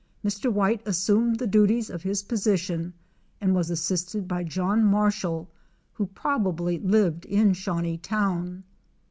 [0.25, 0.51] Mr.
[0.51, 2.91] White assumed the duties of his position
[3.39, 5.47] and was assisted by John Marshall
[5.93, 8.63] who probably lived in Shawneetown.